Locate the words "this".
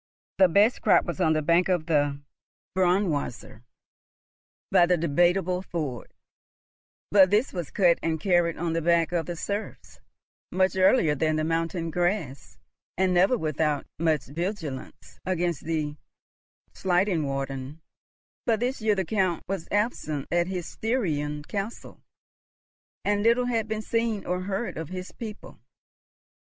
7.29-7.53, 18.59-18.81